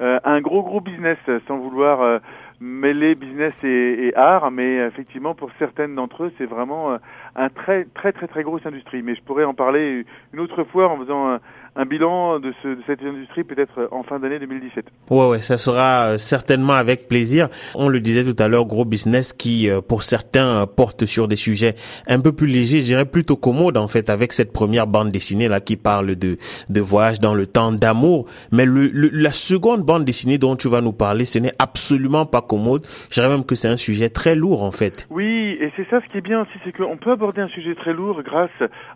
un 0.00 0.40
gros 0.40 0.62
gros 0.62 0.80
business, 0.80 1.18
sans 1.46 1.58
vouloir 1.58 2.20
mêler 2.64 3.14
business 3.14 3.52
et, 3.62 4.06
et, 4.06 4.16
art, 4.16 4.50
mais 4.50 4.76
effectivement 4.86 5.34
pour 5.34 5.50
certaines 5.58 5.94
d'entre 5.94 6.24
eux, 6.24 6.32
c'est 6.38 6.46
vraiment 6.46 6.92
euh, 6.92 6.96
un 7.36 7.50
très 7.50 7.84
très 7.94 8.12
très 8.12 8.26
très 8.26 8.42
grosse 8.42 8.64
industrie. 8.64 9.02
Mais 9.02 9.14
je 9.14 9.22
pourrais 9.22 9.44
en 9.44 9.54
parler 9.54 10.06
une 10.32 10.40
autre 10.40 10.64
fois 10.64 10.88
en 10.88 10.98
faisant 10.98 11.38
un, 11.76 11.84
bilan 11.84 12.40
de, 12.40 12.52
ce, 12.62 12.68
de, 12.68 12.82
cette 12.86 13.02
industrie 13.02 13.44
peut-être 13.44 13.88
en 13.90 14.02
fin 14.02 14.18
d'année 14.18 14.38
2017. 14.38 14.86
Ouais, 15.10 15.28
ouais, 15.28 15.40
ça 15.40 15.58
sera 15.58 16.12
euh, 16.12 16.18
certainement 16.18 16.74
avec 16.74 17.08
plaisir. 17.08 17.48
On 17.74 17.88
le 17.88 18.00
disait 18.00 18.24
tout 18.24 18.40
à 18.42 18.48
l'heure, 18.48 18.66
gros 18.66 18.84
business 18.84 19.32
qui, 19.32 19.68
euh, 19.68 19.80
pour 19.80 20.02
certains, 20.02 20.66
porte 20.66 21.04
sur 21.04 21.28
des 21.28 21.36
sujets 21.36 21.74
un 22.06 22.20
peu 22.20 22.32
plus 22.32 22.46
légers, 22.46 22.80
je 22.80 22.86
dirais 22.86 23.04
plutôt 23.04 23.36
commodes 23.36 23.76
en 23.76 23.88
fait, 23.88 24.10
avec 24.10 24.32
cette 24.32 24.52
première 24.52 24.86
bande 24.86 25.10
dessinée 25.10 25.48
là 25.48 25.60
qui 25.60 25.76
parle 25.76 26.16
de 26.16 26.38
de 26.68 26.80
voyage 26.80 27.20
dans 27.20 27.34
le 27.34 27.46
temps, 27.46 27.72
d'amour. 27.72 28.26
Mais 28.52 28.64
le, 28.64 28.90
la 28.92 29.32
seconde 29.32 29.82
bande 29.82 30.04
dessinée 30.04 30.38
dont 30.38 30.56
tu 30.56 30.68
vas 30.68 30.80
nous 30.80 30.92
parler, 30.92 31.24
ce 31.24 31.38
n'est 31.38 31.52
absolument 31.58 32.26
pas 32.26 32.42
commode. 32.42 32.86
Je 33.10 33.20
dirais 33.20 33.28
même 33.28 33.44
que 33.44 33.54
c'est 33.54 33.68
un 33.68 33.76
sujet 33.76 34.08
très 34.08 34.34
lourd 34.34 34.62
en 34.62 34.70
fait. 34.70 35.06
Oui, 35.10 35.56
et 35.60 35.72
c'est 35.76 35.88
ça 35.88 36.00
ce 36.00 36.10
qui 36.10 36.18
est 36.18 36.20
bien 36.20 36.42
aussi, 36.42 36.58
c'est 36.64 36.72
qu'on 36.72 36.96
peut 36.96 37.12
aborder 37.12 37.40
un 37.40 37.48
sujet 37.48 37.74
très 37.74 37.92
lourd 37.92 38.22
grâce 38.22 38.50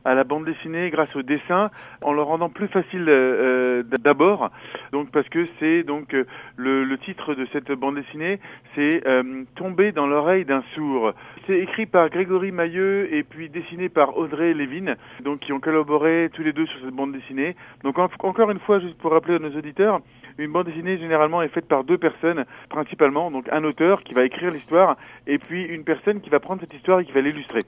à 0.05 0.15
la 0.15 0.25
bande 0.25 0.45
dessinée, 0.45 0.91
grâce 0.91 1.15
au 1.17 1.23
dessin, 1.23 1.71
en 2.03 2.13
le 2.13 2.23
rendant 2.23 2.49
plus 2.49 2.68
facile 2.69 3.07
euh, 3.09 3.83
d'abord, 4.03 4.51
donc 4.93 5.11
parce 5.11 5.29
que 5.29 5.47
c'est 5.59 5.83
donc 5.83 6.15
euh, 6.15 6.25
le, 6.57 6.85
le, 6.85 6.99
titre 6.99 7.35
de 7.35 7.47
cette 7.53 7.71
bande 7.73 7.97
dessinée, 7.97 8.39
c'est 8.75 9.07
euh, 9.07 9.45
Tomber 9.57 9.93
dans 9.93 10.07
l'oreille 10.07 10.45
d'un 10.45 10.63
sourd. 10.75 11.13
C'est 11.47 11.59
écrit 11.59 11.87
par 11.87 12.11
Grégory 12.11 12.53
Mailleux 12.53 13.13
et 13.13 13.23
puis 13.23 13.49
dessiné 13.49 13.89
par 13.89 14.17
Audrey 14.17 14.55
Lévin, 14.55 14.95
donc 15.23 15.41
qui 15.41 15.53
ont 15.53 15.61
collaboré 15.61 16.31
tous 16.33 16.43
les 16.43 16.53
deux 16.53 16.67
sur 16.67 16.81
cette 16.81 16.95
bande 16.95 17.13
dessinée. 17.13 17.57
Donc 17.85 17.99
encore 17.99 18.51
une 18.51 18.61
fois, 18.61 18.81
juste 18.81 18.99
pour 18.99 19.13
rappeler 19.13 19.37
à 19.37 19.39
nos 19.39 19.57
auditeurs, 19.57 20.01
une 20.39 20.53
bande 20.53 20.67
dessinée 20.67 20.99
généralement 20.99 21.43
est 21.43 21.49
faite 21.49 21.67
par 21.67 21.85
deux 21.85 21.99
personnes 21.99 22.45
principalement, 22.69 23.31
donc 23.31 23.49
un 23.51 23.65
auteur 23.65 24.03
qui 24.03 24.15
va 24.15 24.25
écrire 24.25 24.51
l'histoire 24.51 24.97
et 25.27 25.39
puis 25.39 25.65
une 25.65 25.85
personne 25.85 26.21
qui 26.21 26.31
va 26.31 26.41
prendre 26.41 26.61
cette 26.61 26.75
histoire 26.75 27.01
et 27.01 27.05
qui 27.05 27.13
va 27.13 27.21
l'illustrer 27.21 27.63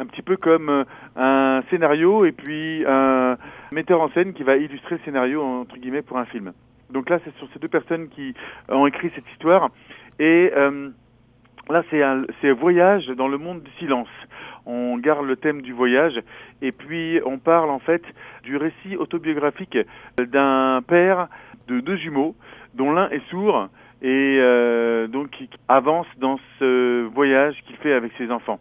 un 0.00 0.06
petit 0.06 0.22
peu 0.22 0.36
comme 0.36 0.70
euh, 0.70 0.84
un 1.16 1.62
scénario 1.70 2.24
et 2.24 2.32
puis 2.32 2.84
un 2.86 3.36
metteur 3.70 4.00
en 4.00 4.10
scène 4.10 4.32
qui 4.32 4.42
va 4.42 4.56
illustrer 4.56 4.96
le 4.96 5.00
scénario 5.04 5.42
entre 5.42 5.76
guillemets 5.76 6.02
pour 6.02 6.18
un 6.18 6.24
film. 6.24 6.52
Donc 6.90 7.10
là, 7.10 7.20
c'est 7.24 7.34
sur 7.36 7.46
ces 7.52 7.58
deux 7.58 7.68
personnes 7.68 8.08
qui 8.08 8.34
ont 8.68 8.86
écrit 8.86 9.12
cette 9.14 9.30
histoire 9.32 9.68
et 10.18 10.50
euh, 10.56 10.88
là, 11.68 11.84
c'est 11.90 12.02
un, 12.02 12.24
un 12.42 12.52
voyage 12.54 13.06
dans 13.08 13.28
le 13.28 13.38
monde 13.38 13.62
du 13.62 13.70
silence. 13.78 14.08
On 14.66 14.96
garde 14.98 15.26
le 15.26 15.36
thème 15.36 15.62
du 15.62 15.72
voyage 15.72 16.20
et 16.62 16.72
puis 16.72 17.20
on 17.24 17.38
parle 17.38 17.70
en 17.70 17.78
fait 17.78 18.02
du 18.42 18.56
récit 18.56 18.96
autobiographique 18.96 19.78
d'un 20.18 20.80
père 20.86 21.28
de 21.68 21.80
deux 21.80 21.96
jumeaux 21.96 22.34
dont 22.74 22.92
l'un 22.92 23.08
est 23.10 23.22
sourd 23.28 23.68
et 24.02 24.38
euh, 24.40 25.06
donc 25.08 25.30
qui 25.30 25.48
avance 25.68 26.06
dans 26.18 26.38
ce 26.58 27.04
voyage 27.14 27.56
qu'il 27.66 27.76
fait 27.76 27.92
avec 27.92 28.12
ses 28.16 28.30
enfants. 28.30 28.60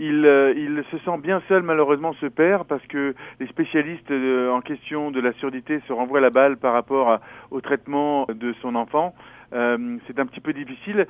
Il, 0.00 0.24
euh, 0.26 0.54
il, 0.56 0.84
se 0.92 0.98
sent 0.98 1.18
bien 1.18 1.42
seul 1.48 1.64
malheureusement 1.64 2.12
ce 2.20 2.26
père 2.26 2.64
parce 2.64 2.86
que 2.86 3.14
les 3.40 3.46
spécialistes 3.48 4.10
euh, 4.12 4.50
en 4.50 4.60
question 4.60 5.10
de 5.10 5.20
la 5.20 5.32
surdité 5.34 5.80
se 5.88 5.92
renvoient 5.92 6.20
la 6.20 6.30
balle 6.30 6.56
par 6.56 6.72
rapport 6.72 7.18
au 7.50 7.60
traitement 7.60 8.26
de 8.26 8.54
son 8.62 8.76
enfant. 8.76 9.14
Euh, 9.52 9.96
c'est 10.06 10.18
un 10.20 10.26
petit 10.26 10.40
peu 10.40 10.52
difficile. 10.52 11.06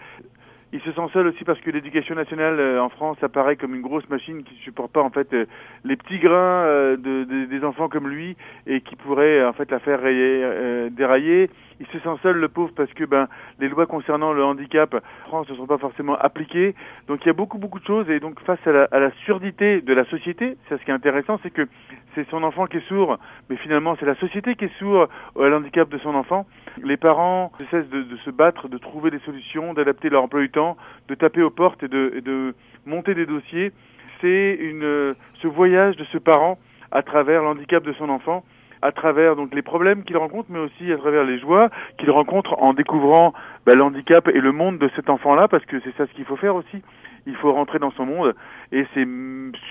Il 0.71 0.83
se 0.83 0.93
sent 0.93 1.09
seul 1.15 1.27
aussi 1.27 1.45
parce 1.45 1.59
que 1.61 1.71
l'éducation 1.71 2.15
nationale 2.15 2.61
euh, 2.61 2.83
en 2.83 2.91
France 2.91 3.17
apparaît 3.23 3.57
comme 3.57 3.75
une 3.75 3.81
grosse 3.81 4.07
machine 4.11 4.43
qui 4.45 4.53
ne 4.53 4.59
supporte 4.59 4.93
pas 4.93 5.01
en 5.01 5.09
fait 5.09 5.33
euh, 5.33 5.47
les 5.83 5.97
petits 5.97 6.19
grains 6.19 6.35
euh, 6.37 6.97
de, 6.99 7.25
de, 7.25 7.47
des 7.47 7.65
enfants 7.65 7.89
comme 7.89 8.07
lui 8.07 8.37
et 8.67 8.83
qui 8.83 8.95
pourrait 8.95 9.43
en 9.47 9.55
fait 9.55 9.71
la 9.71 9.79
faire 9.79 9.99
rayer, 9.99 10.91
dérailler. 10.91 11.49
Il 11.81 11.87
se 11.87 11.99
sent 12.01 12.17
seul 12.23 12.37
le 12.37 12.49
pauvre 12.49 12.73
parce 12.77 12.93
que 12.93 13.05
ben 13.05 13.29
les 13.61 13.69
lois 13.69 13.87
concernant 13.87 14.35
le 14.35 14.45
handicap 14.45 14.95
en 14.95 15.29
France 15.29 15.49
ne 15.49 15.55
sont 15.55 15.67
pas 15.67 15.79
forcément 15.79 16.17
appliquées. 16.17 16.75
Donc 17.07 17.25
il 17.25 17.29
y 17.29 17.31
a 17.31 17.35
beaucoup 17.35 17.57
beaucoup 17.57 17.81
de 17.81 17.87
choses 17.87 18.11
et 18.11 18.21
donc 18.21 18.39
face 18.41 18.59
à 18.67 18.73
la, 18.73 18.89
à 18.91 18.99
la 18.99 19.11
surdité 19.25 19.81
de 19.81 19.95
la 19.95 20.05
société, 20.05 20.59
c'est 20.69 20.79
ce 20.79 20.85
qui 20.85 20.91
est 20.91 20.95
intéressant, 20.95 21.41
c'est 21.43 21.51
que 21.51 21.67
c'est 22.15 22.29
son 22.29 22.43
enfant 22.43 22.67
qui 22.67 22.77
est 22.77 22.89
sourd, 22.89 23.17
mais 23.49 23.57
finalement 23.57 23.97
c'est 23.99 24.07
la 24.07 24.17
société 24.17 24.55
qui 24.55 24.67
est 24.67 24.79
sourde 24.79 25.09
à 25.41 25.49
l'handicap 25.49 25.89
de 25.89 25.97
son 25.99 26.15
enfant. 26.15 26.47
Les 26.85 26.97
parents 26.97 27.53
cessent 27.71 27.89
de, 27.89 28.03
de, 28.03 28.17
se 28.19 28.31
battre, 28.31 28.69
de 28.69 28.79
trouver 28.79 29.11
des 29.11 29.21
solutions, 29.21 29.75
d'adapter 29.75 30.09
leur 30.09 30.23
emploi 30.23 30.41
du 30.41 30.51
temps, 30.51 30.77
de 31.09 31.15
taper 31.15 31.43
aux 31.43 31.51
portes 31.51 31.83
et 31.83 31.89
de, 31.89 32.13
et 32.17 32.21
de 32.21 32.55
monter 32.87 33.15
des 33.15 33.27
dossiers. 33.27 33.73
C'est 34.21 34.55
une, 34.61 35.15
ce 35.41 35.47
voyage 35.47 35.97
de 35.97 36.05
ce 36.05 36.19
parent 36.19 36.59
à 36.91 37.03
travers 37.03 37.43
l'handicap 37.43 37.85
de 37.85 37.93
son 37.93 38.09
enfant 38.09 38.45
à 38.83 38.93
travers 38.93 39.37
donc 39.37 39.55
les 39.55 39.63
problèmes 39.63 40.05
qu'il 40.05 40.17
rencontre, 40.17 40.49
mais 40.51 40.59
aussi 40.59 40.93
à 40.93 40.97
travers 40.97 41.25
les 41.25 41.39
joies 41.39 41.71
qu'il 41.99 42.11
rencontre 42.11 42.55
en 42.63 42.73
découvrant 42.73 43.33
bah, 43.67 43.75
l'handicap 43.75 44.29
et 44.29 44.41
le 44.41 44.53
monde 44.53 44.79
de 44.79 44.91
cet 44.95 45.11
enfant-là, 45.11 45.49
parce 45.49 45.65
que 45.65 45.81
c'est 45.81 45.97
ça 45.97 46.07
ce 46.07 46.13
qu'il 46.13 46.25
faut 46.25 46.37
faire 46.37 46.55
aussi. 46.55 46.83
Il 47.27 47.37
faut 47.37 47.53
rentrer 47.53 47.79
dans 47.79 47.91
son 47.93 48.07
monde 48.07 48.35
et 48.73 48.87
c'est 48.95 49.07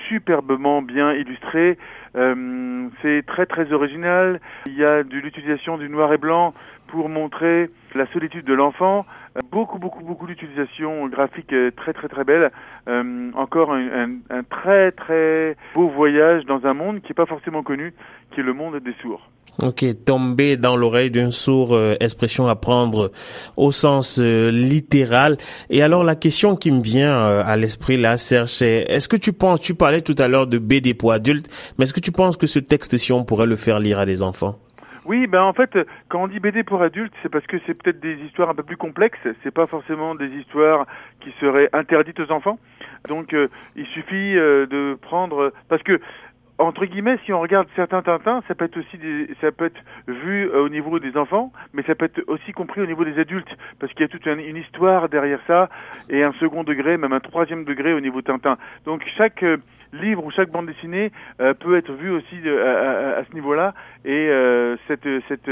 superbement 0.08 0.82
bien 0.82 1.14
illustré. 1.14 1.78
Euh, 2.16 2.88
c'est 3.02 3.24
très 3.26 3.46
très 3.46 3.72
original. 3.72 4.40
Il 4.66 4.74
y 4.74 4.84
a 4.84 5.04
de 5.04 5.18
l'utilisation 5.18 5.78
du 5.78 5.90
noir 5.90 6.14
et 6.14 6.18
blanc 6.18 6.54
pour 6.88 7.10
montrer 7.10 7.70
la 7.96 8.08
solitude 8.08 8.46
de 8.46 8.54
l'enfant. 8.54 9.06
Beaucoup 9.52 9.78
beaucoup 9.78 10.04
beaucoup 10.04 10.28
d'utilisation 10.28 11.08
graphique 11.08 11.54
très 11.76 11.94
très 11.94 12.08
très 12.08 12.24
belle. 12.24 12.52
Euh, 12.88 13.32
encore 13.36 13.74
un, 13.74 14.44
très 14.50 14.92
très 14.92 15.56
beau 15.76 15.90
voyage 15.90 16.46
dans 16.46 16.66
un 16.66 16.74
monde 16.74 17.02
qui 17.02 17.10
n'est 17.10 17.16
pas 17.16 17.26
forcément 17.26 17.64
connu, 17.64 17.94
qui 18.32 18.40
est 18.40 18.44
le 18.44 18.54
monde 18.54 18.78
des 18.78 18.94
sourds. 19.02 19.30
Ok, 19.64 19.84
tomber 20.06 20.56
dans 20.56 20.76
l'oreille 20.76 21.10
d'un 21.10 21.32
sourd, 21.32 21.74
euh, 21.74 21.96
expression 22.00 22.48
à 22.48 22.56
prendre 22.56 23.12
au 23.56 23.72
sens 23.72 24.20
euh, 24.20 24.52
littéral. 24.52 25.38
Et 25.72 25.82
alors 25.82 26.04
la 26.04 26.16
question 26.16 26.56
qui 26.56 26.70
me 26.70 26.84
vient 26.84 27.20
euh, 27.20 27.44
à 27.44 27.56
l'esprit 27.56 27.98
là, 27.98 28.18
Serge, 28.18 28.50
c'est 28.50 28.86
est-ce 28.88 29.08
que 29.08 29.16
tu 29.16 29.34
penses, 29.34 29.60
tu 29.60 29.74
parlais 29.74 30.02
tout 30.02 30.14
à 30.20 30.28
l'heure 30.28 30.46
de 30.46 30.60
BD 30.60 30.94
pour 30.94 31.12
adultes, 31.12 31.50
mais 31.78 31.86
est-ce 31.86 31.94
que 31.94 32.00
tu 32.00 32.12
penses 32.12 32.38
que 32.38 32.46
ce 32.46 32.60
texte-ci 32.60 33.14
on 33.14 33.26
pourrait 33.26 33.48
le 33.48 33.56
faire 33.56 33.80
lire 33.80 33.98
à 33.98 34.06
des 34.06 34.22
enfants? 34.22 34.60
Oui, 35.06 35.26
ben 35.26 35.42
en 35.42 35.54
fait, 35.54 35.76
quand 36.10 36.22
on 36.22 36.28
dit 36.28 36.40
BD 36.40 36.64
pour 36.64 36.84
adultes, 36.84 37.14
c'est 37.24 37.30
parce 37.30 37.48
que 37.48 37.58
c'est 37.66 37.74
peut-être 37.74 38.00
des 38.00 38.16
histoires 38.28 38.50
un 38.52 38.54
peu 38.54 38.64
plus 38.64 38.78
complexes. 38.78 39.18
C'est 39.42 39.54
pas 39.54 39.66
forcément 39.66 40.14
des 40.14 40.28
histoires 40.28 40.86
qui 41.22 41.34
seraient 41.40 41.70
interdites 41.72 42.20
aux 42.20 42.30
enfants. 42.30 42.60
Donc, 43.08 43.34
il 43.78 43.86
suffit 43.86 44.34
de 44.34 44.98
prendre 45.02 45.54
parce 45.70 45.82
que 45.84 46.02
entre 46.60 46.86
guillemets, 46.86 47.20
si 47.26 47.34
on 47.34 47.40
regarde 47.40 47.68
certains 47.76 48.02
Tintins, 48.02 48.42
ça 48.48 48.56
peut 48.56 48.66
être 48.66 48.78
aussi 48.78 48.98
des, 48.98 49.30
ça 49.42 49.52
peut 49.52 49.66
être 49.66 49.80
vu 50.08 50.50
euh, 50.50 50.64
au 50.64 50.70
niveau 50.70 51.00
des 51.00 51.16
enfants, 51.16 51.52
mais 51.74 51.84
ça 51.84 51.94
peut 51.94 52.06
être 52.06 52.22
aussi 52.28 52.52
compris 52.52 52.82
au 52.82 52.88
niveau 52.88 53.06
des 53.06 53.20
adultes, 53.20 53.50
parce 53.80 53.92
qu'il 53.94 54.02
y 54.02 54.06
a 54.06 54.08
toute 54.08 54.26
une, 54.26 54.58
histoire 54.58 55.08
derrière 55.10 55.40
ça, 55.46 55.70
et 56.10 56.24
un 56.24 56.34
second 56.34 56.64
degré, 56.64 56.98
même 56.98 57.14
un 57.14 57.20
troisième 57.20 57.64
degré 57.64 57.94
au 57.94 58.00
niveau 58.00 58.22
Tintin. 58.22 58.58
Donc 58.86 59.04
chaque 59.18 59.44
euh, 59.44 59.58
livre 59.94 60.26
ou 60.26 60.32
chaque 60.32 60.50
bande 60.50 60.66
dessinée 60.66 61.12
euh, 61.40 61.54
peut 61.54 61.78
être 61.78 61.92
vu 61.94 62.10
aussi 62.10 62.36
à, 62.50 63.20
à, 63.20 63.24
ce 63.24 63.34
niveau-là, 63.36 63.74
et 64.04 64.30
cette, 64.88 65.08
cette 65.28 65.50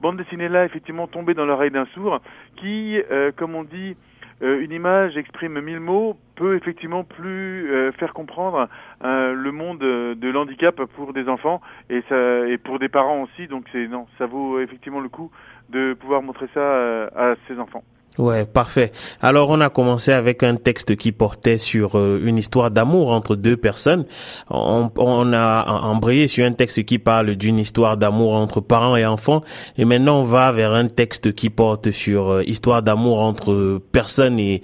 bande 0.00 0.16
dessinée-là, 0.16 0.64
effectivement, 0.64 1.06
tombée 1.06 1.34
dans 1.34 1.44
l'oreille 1.44 1.70
d'un 1.70 1.86
sourd, 1.94 2.20
qui, 2.56 2.98
comme 3.36 3.54
on 3.54 3.64
dit, 3.64 3.96
euh, 4.42 4.60
une 4.60 4.72
image 4.72 5.16
exprime 5.16 5.60
mille 5.60 5.80
mots 5.80 6.16
peut 6.34 6.56
effectivement 6.56 7.04
plus 7.04 7.70
euh, 7.70 7.92
faire 7.92 8.14
comprendre 8.14 8.68
euh, 9.04 9.34
le 9.34 9.52
monde 9.52 9.78
de 9.78 10.28
l'handicap 10.30 10.82
pour 10.96 11.12
des 11.12 11.28
enfants 11.28 11.60
et, 11.90 12.02
ça, 12.08 12.48
et 12.48 12.56
pour 12.58 12.78
des 12.78 12.88
parents 12.88 13.22
aussi. 13.22 13.46
Donc 13.48 13.66
c'est 13.72 13.86
non, 13.86 14.06
ça 14.18 14.26
vaut 14.26 14.60
effectivement 14.60 15.00
le 15.00 15.08
coup 15.08 15.30
de 15.68 15.94
pouvoir 15.94 16.22
montrer 16.22 16.46
ça 16.54 17.06
à 17.14 17.34
ses 17.46 17.58
enfants. 17.58 17.84
Ouais, 18.18 18.44
parfait. 18.44 18.90
Alors 19.22 19.50
on 19.50 19.60
a 19.60 19.70
commencé 19.70 20.10
avec 20.10 20.42
un 20.42 20.56
texte 20.56 20.96
qui 20.96 21.12
portait 21.12 21.58
sur 21.58 21.96
euh, 21.96 22.20
une 22.24 22.38
histoire 22.38 22.72
d'amour 22.72 23.12
entre 23.12 23.36
deux 23.36 23.56
personnes. 23.56 24.04
On, 24.50 24.90
on, 24.96 25.32
a 25.32 25.80
embrayé 25.84 26.26
sur 26.26 26.44
un 26.44 26.52
texte 26.52 26.84
qui 26.84 26.98
parle 26.98 27.36
d'une 27.36 27.58
histoire 27.58 27.96
d'amour 27.96 28.34
entre 28.34 28.60
parents 28.60 28.96
et 28.96 29.06
enfants. 29.06 29.42
Et 29.78 29.84
maintenant 29.84 30.20
on 30.20 30.24
va 30.24 30.50
vers 30.50 30.72
un 30.72 30.88
texte 30.88 31.32
qui 31.34 31.50
porte 31.50 31.92
sur 31.92 32.30
euh, 32.30 32.42
histoire 32.42 32.82
d'amour 32.82 33.20
entre 33.20 33.80
personnes 33.92 34.40
et, 34.40 34.60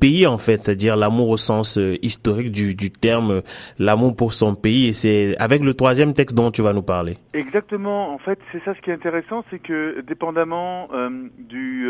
pays 0.00 0.26
en 0.26 0.38
fait, 0.38 0.62
c'est-à-dire 0.62 0.96
l'amour 0.96 1.30
au 1.30 1.36
sens 1.36 1.78
euh, 1.78 1.96
historique 2.02 2.52
du, 2.52 2.76
du 2.76 2.90
terme, 2.90 3.42
l'amour 3.80 4.14
pour 4.14 4.32
son 4.32 4.54
pays. 4.54 4.88
Et 4.88 4.92
c'est 4.92 5.36
avec 5.38 5.62
le 5.62 5.74
troisième 5.74 6.14
texte 6.14 6.36
dont 6.36 6.52
tu 6.52 6.62
vas 6.62 6.72
nous 6.72 6.82
parler. 6.82 7.16
Exactement. 7.32 8.14
En 8.14 8.18
fait, 8.18 8.38
c'est 8.52 8.62
ça 8.64 8.72
ce 8.74 8.80
qui 8.82 8.90
est 8.90 8.94
intéressant, 8.94 9.44
c'est 9.50 9.58
que 9.58 10.00
dépendamment 10.06 10.88
du 11.38 11.88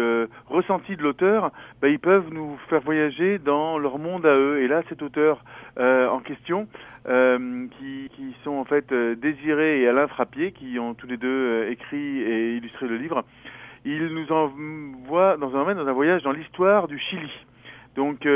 ressenti 0.49 0.94
de 0.97 1.03
l'auteur, 1.03 1.51
bah, 1.81 1.89
ils 1.89 1.99
peuvent 1.99 2.33
nous 2.33 2.57
faire 2.69 2.81
voyager 2.81 3.39
dans 3.39 3.79
leur 3.79 3.99
monde 3.99 4.27
à 4.27 4.35
eux. 4.35 4.61
Et 4.61 4.69
là, 4.69 4.83
cet 4.89 5.03
auteur 5.03 5.43
euh, 5.79 6.09
en 6.09 6.21
question, 6.21 6.69
euh, 7.09 7.67
qui, 7.79 8.11
sont 8.45 8.53
en 8.53 8.65
fait 8.65 8.93
euh, 8.93 9.15
Désiré 9.15 9.83
et 9.83 9.89
Alain 9.89 10.07
Frappier, 10.09 10.53
qui 10.53 10.79
ont 10.79 10.95
tous 10.95 11.07
les 11.07 11.17
deux 11.17 11.67
écrit 11.71 12.21
et 12.21 12.57
illustré 12.57 12.87
le 12.87 12.97
livre, 12.97 13.25
il 13.85 14.07
nous 14.09 14.33
envoie 14.33 15.37
dans 15.37 15.55
un, 15.57 15.75
dans 15.75 15.87
un 15.87 15.93
voyage 15.93 16.23
dans 16.23 16.33
l'histoire 16.33 16.89
du 16.89 16.99
Chili. 16.99 17.31
Donc, 17.97 18.27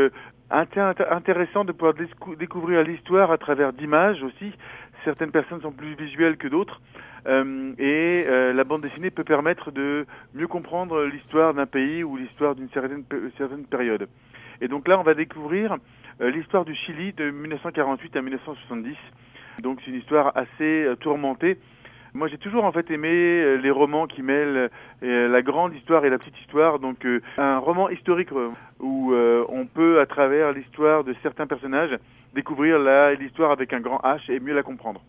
intéressant 0.50 1.64
de 1.64 1.72
pouvoir 1.72 1.94
découvrir 2.38 2.82
l'histoire 2.82 3.30
à 3.32 3.38
travers 3.38 3.72
d'images 3.72 4.22
aussi. 4.22 4.52
Certaines 5.08 5.30
personnes 5.30 5.62
sont 5.62 5.72
plus 5.72 5.94
visuelles 5.94 6.36
que 6.36 6.48
d'autres. 6.48 6.82
Euh, 7.26 7.72
et 7.78 8.26
euh, 8.28 8.52
la 8.52 8.62
bande 8.64 8.82
dessinée 8.82 9.10
peut 9.10 9.24
permettre 9.24 9.70
de 9.70 10.04
mieux 10.34 10.46
comprendre 10.46 11.02
l'histoire 11.04 11.54
d'un 11.54 11.64
pays 11.64 12.04
ou 12.04 12.18
l'histoire 12.18 12.54
d'une 12.54 12.68
certaine, 12.68 13.04
période. 13.70 14.06
Et 14.60 14.68
donc 14.68 14.86
là, 14.86 15.00
on 15.00 15.02
va 15.02 15.14
découvrir 15.14 15.78
euh, 16.20 16.30
l'histoire 16.30 16.66
du 16.66 16.74
Chili 16.74 17.14
de 17.14 17.30
1948 17.30 18.16
à 18.16 18.20
1970. 18.20 18.96
Donc 19.62 19.78
c'est 19.82 19.92
une 19.92 19.96
histoire 19.96 20.36
assez 20.36 20.86
tourmentée. 21.00 21.56
Moi, 22.12 22.28
j'ai 22.28 22.36
toujours 22.36 22.64
en 22.64 22.72
fait 22.72 22.90
aimé 22.90 23.56
les 23.62 23.70
romans 23.70 24.06
qui 24.06 24.20
mêlent 24.20 24.68
la 25.00 25.40
grande 25.40 25.74
histoire 25.74 26.04
et 26.04 26.10
la 26.10 26.18
petite 26.18 26.38
histoire. 26.40 26.80
Donc, 26.80 27.06
un 27.38 27.58
roman 27.58 27.88
historique 27.88 28.28
où 28.80 29.14
on 29.14 29.66
peut, 29.66 30.00
à 30.00 30.06
travers 30.06 30.52
l'histoire 30.52 31.04
de 31.04 31.14
certains 31.22 31.46
personnages, 31.46 31.96
découvrir 32.34 32.78
l'histoire 33.18 33.50
avec 33.50 33.72
un 33.72 33.80
grand 33.80 33.98
H 33.98 34.30
et 34.30 34.40
mieux 34.40 34.54
la 34.54 34.62
comprendre. 34.62 35.02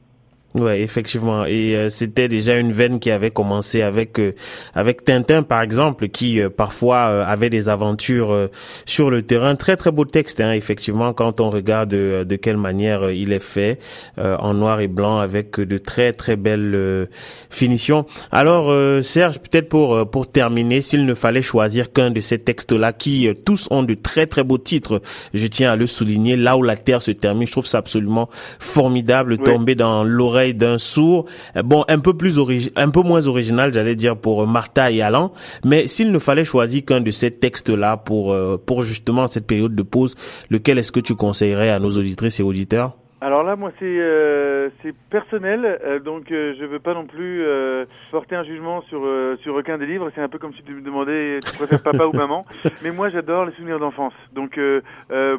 Ouais, 0.55 0.81
effectivement. 0.81 1.45
Et 1.45 1.75
euh, 1.75 1.91
c'était 1.91 2.27
déjà 2.27 2.57
une 2.57 2.71
veine 2.71 2.99
qui 2.99 3.11
avait 3.11 3.29
commencé 3.29 3.83
avec 3.83 4.17
euh, 4.17 4.33
avec 4.73 5.05
Tintin 5.05 5.43
par 5.43 5.61
exemple, 5.61 6.07
qui 6.07 6.41
euh, 6.41 6.49
parfois 6.49 7.23
avait 7.23 7.51
des 7.51 7.69
aventures 7.69 8.49
sur 8.85 9.11
le 9.11 9.21
terrain. 9.21 9.55
Très 9.55 9.77
très 9.77 9.91
beau 9.91 10.05
texte, 10.05 10.41
hein, 10.41 10.53
effectivement, 10.53 11.13
quand 11.13 11.39
on 11.39 11.51
regarde 11.51 11.89
de 11.89 12.35
quelle 12.35 12.57
manière 12.57 13.11
il 13.11 13.31
est 13.31 13.43
fait 13.43 13.79
en 14.17 14.53
noir 14.53 14.81
et 14.81 14.87
blanc 14.87 15.19
avec 15.19 15.59
de 15.59 15.77
très 15.77 16.13
très 16.13 16.35
belles 16.35 17.07
finitions. 17.49 18.05
Alors 18.31 18.73
Serge, 19.03 19.39
peut-être 19.39 19.69
pour 19.69 20.09
pour 20.09 20.31
terminer, 20.31 20.81
s'il 20.81 21.05
ne 21.05 21.13
fallait 21.13 21.41
choisir 21.41 21.91
qu'un 21.91 22.11
de 22.11 22.21
ces 22.21 22.39
textes-là, 22.39 22.93
qui 22.93 23.29
tous 23.45 23.67
ont 23.71 23.83
de 23.83 23.93
très 23.93 24.25
très 24.25 24.43
beaux 24.43 24.57
titres, 24.57 25.01
je 25.33 25.47
tiens 25.47 25.73
à 25.73 25.75
le 25.75 25.85
souligner. 25.85 26.35
Là 26.35 26.57
où 26.57 26.63
la 26.63 26.77
terre 26.77 27.01
se 27.01 27.11
termine, 27.11 27.45
je 27.45 27.51
trouve 27.51 27.67
ça 27.67 27.79
absolument 27.79 28.29
formidable, 28.59 29.37
tomber 29.37 29.75
dans 29.75 30.03
l'oreille 30.03 30.38
d'un 30.53 30.77
sourd. 30.77 31.25
Euh, 31.55 31.63
bon, 31.63 31.85
un 31.87 31.99
peu 31.99 32.13
plus 32.13 32.39
un 32.75 32.89
peu 32.89 33.01
moins 33.01 33.27
original, 33.27 33.73
j'allais 33.73 33.95
dire 33.95 34.17
pour 34.17 34.47
Martha 34.47 34.91
et 34.91 35.01
Alain. 35.01 35.31
Mais 35.63 35.87
s'il 35.87 36.11
ne 36.11 36.19
fallait 36.19 36.45
choisir 36.45 36.85
qu'un 36.85 37.01
de 37.01 37.11
ces 37.11 37.31
textes-là 37.31 37.97
pour 37.97 38.33
euh, 38.33 38.57
pour 38.63 38.83
justement 38.83 39.27
cette 39.27 39.47
période 39.47 39.75
de 39.75 39.83
pause, 39.83 40.15
lequel 40.49 40.77
est-ce 40.77 40.91
que 40.91 40.99
tu 40.99 41.15
conseillerais 41.15 41.69
à 41.69 41.79
nos 41.79 41.91
auditrices 41.91 42.39
et 42.39 42.43
auditeurs? 42.43 42.95
Alors 43.21 43.43
là, 43.43 43.57
moi, 43.57 43.71
c'est 43.79 43.99
euh, 43.99 44.69
c'est 44.81 44.95
personnel, 45.09 45.65
euh, 45.83 45.99
donc 45.99 46.31
euh, 46.31 46.55
je 46.57 46.63
veux 46.63 46.79
pas 46.79 46.93
non 46.93 47.05
plus 47.05 47.43
euh, 47.43 47.83
porter 48.11 48.37
un 48.37 48.45
jugement 48.45 48.81
sur 48.83 49.05
sur 49.41 49.55
aucun 49.55 49.77
des 49.77 49.85
livres. 49.85 50.09
C'est 50.15 50.21
un 50.21 50.29
peu 50.29 50.37
comme 50.37 50.53
si 50.53 50.63
tu 50.63 50.71
me 50.73 50.79
demandais 50.79 51.39
tu 51.45 51.51
préfères 51.57 51.83
papa 51.83 52.05
ou 52.05 52.13
maman. 52.13 52.45
Mais 52.81 52.91
moi, 52.91 53.09
j'adore 53.09 53.43
les 53.43 53.51
souvenirs 53.53 53.79
d'enfance. 53.79 54.13
Donc 54.31 54.57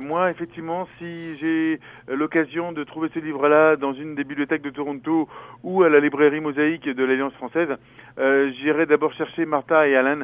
moi, 0.00 0.30
effectivement, 0.30 0.88
si 0.98 1.38
j'ai 1.38 1.80
l'occasion 2.08 2.72
de 2.72 2.84
trouver 2.84 3.08
ce 3.14 3.18
livre-là 3.18 3.76
dans 3.76 3.94
une 3.94 4.14
des 4.14 4.24
bibliothèques 4.24 4.62
de 4.62 4.70
Toronto 4.70 5.26
ou 5.62 5.82
à 5.82 5.88
la 5.88 6.00
librairie 6.00 6.40
Mosaïque 6.40 6.86
de 6.86 7.04
l'Alliance 7.04 7.32
française, 7.34 7.70
j'irai 8.18 8.84
d'abord 8.84 9.14
chercher 9.14 9.46
Martha 9.46 9.88
et 9.88 9.96
Alan 9.96 10.20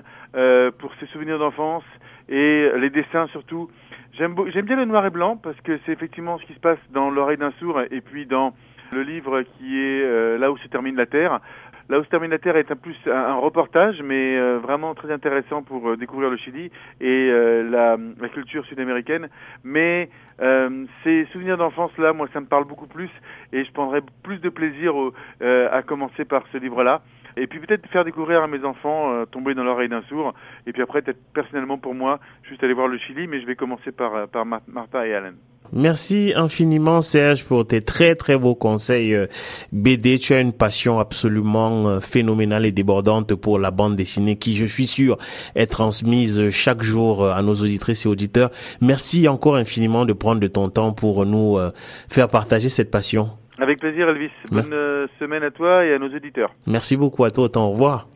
pour 0.78 0.92
ces 1.00 1.06
souvenirs 1.06 1.38
d'enfance 1.38 1.84
et 2.28 2.70
les 2.76 2.90
dessins 2.90 3.28
surtout. 3.28 3.70
J'aime 4.18 4.34
bien 4.34 4.76
le 4.76 4.86
noir 4.86 5.04
et 5.04 5.10
blanc 5.10 5.36
parce 5.36 5.60
que 5.60 5.78
c'est 5.84 5.92
effectivement 5.92 6.38
ce 6.38 6.46
qui 6.46 6.54
se 6.54 6.58
passe 6.58 6.78
dans 6.90 7.10
l'oreille 7.10 7.36
d'un 7.36 7.52
sourd 7.58 7.82
et 7.90 8.00
puis 8.00 8.24
dans 8.24 8.54
le 8.92 9.02
livre 9.02 9.42
qui 9.42 9.78
est 9.78 10.02
euh, 10.02 10.38
là 10.38 10.50
où 10.50 10.56
se 10.56 10.68
termine 10.68 10.96
la 10.96 11.04
Terre. 11.04 11.40
Là 11.90 11.98
où 12.00 12.04
se 12.04 12.08
termine 12.08 12.30
la 12.30 12.38
Terre 12.38 12.56
est 12.56 12.70
un 12.70 12.76
plus 12.76 12.96
un, 13.06 13.34
reportage, 13.34 14.00
mais 14.02 14.38
euh, 14.38 14.58
vraiment 14.58 14.94
très 14.94 15.12
intéressant 15.12 15.62
pour 15.62 15.90
euh, 15.90 15.96
découvrir 15.98 16.30
le 16.30 16.38
Chili 16.38 16.70
et 17.00 17.30
la, 17.30 17.98
la, 18.18 18.28
culture 18.30 18.64
sud-américaine. 18.64 19.28
Mais 19.64 20.08
ces 21.04 21.26
souvenirs 21.32 21.58
d'enfance 21.58 21.96
là, 21.98 22.12
moi, 22.14 22.26
ça 22.32 22.40
me 22.40 22.46
parle 22.46 22.64
beaucoup 22.64 22.86
plus 22.86 23.10
et 23.52 23.64
je 23.64 23.72
prendrais 23.72 24.00
plus 24.22 24.38
de 24.38 24.48
plaisir 24.48 24.94
à 25.42 25.82
commencer 25.82 26.24
par 26.24 26.44
ce 26.52 26.58
livre-là. 26.58 27.02
Et 27.36 27.46
puis 27.46 27.60
peut-être 27.60 27.86
faire 27.88 28.04
découvrir 28.04 28.42
à 28.42 28.46
mes 28.46 28.64
enfants 28.64 29.12
euh, 29.12 29.26
tomber 29.26 29.54
dans 29.54 29.64
l'oreille 29.64 29.88
d'un 29.88 30.02
sourd. 30.02 30.34
Et 30.66 30.72
puis 30.72 30.82
après, 30.82 31.02
peut-être 31.02 31.20
personnellement 31.32 31.78
pour 31.78 31.94
moi, 31.94 32.18
juste 32.42 32.62
aller 32.64 32.74
voir 32.74 32.88
le 32.88 32.98
Chili, 32.98 33.26
mais 33.26 33.40
je 33.40 33.46
vais 33.46 33.56
commencer 33.56 33.92
par, 33.92 34.28
par 34.28 34.44
Martha 34.44 35.06
et 35.06 35.14
Alan. 35.14 35.32
Merci 35.72 36.32
infiniment 36.36 37.02
Serge 37.02 37.44
pour 37.44 37.66
tes 37.66 37.80
très 37.80 38.14
très 38.14 38.38
beaux 38.38 38.54
conseils 38.54 39.14
euh, 39.14 39.26
BD. 39.72 40.18
Tu 40.18 40.32
as 40.32 40.40
une 40.40 40.52
passion 40.52 40.98
absolument 40.98 41.88
euh, 41.88 42.00
phénoménale 42.00 42.66
et 42.66 42.72
débordante 42.72 43.34
pour 43.34 43.58
la 43.58 43.70
bande 43.70 43.96
dessinée 43.96 44.36
qui, 44.36 44.56
je 44.56 44.64
suis 44.64 44.86
sûr, 44.86 45.18
est 45.54 45.66
transmise 45.66 46.50
chaque 46.50 46.82
jour 46.82 47.24
euh, 47.24 47.32
à 47.32 47.42
nos 47.42 47.54
auditrices 47.54 48.06
et 48.06 48.08
auditeurs. 48.08 48.50
Merci 48.80 49.26
encore 49.28 49.56
infiniment 49.56 50.04
de 50.04 50.12
prendre 50.12 50.40
de 50.40 50.46
ton 50.46 50.68
temps 50.68 50.92
pour 50.92 51.26
nous 51.26 51.58
faire 52.08 52.28
partager 52.28 52.68
cette 52.68 52.90
passion. 52.90 53.30
Avec 53.58 53.80
plaisir 53.80 54.08
Elvis. 54.08 54.30
Bonne 54.50 54.74
semaine 55.18 55.42
à 55.42 55.50
toi 55.50 55.84
et 55.84 55.94
à 55.94 55.98
nos 55.98 56.08
auditeurs. 56.14 56.52
Merci 56.66 56.96
beaucoup 56.96 57.24
à 57.24 57.30
toi. 57.30 57.48
Au 57.56 57.70
revoir. 57.70 58.06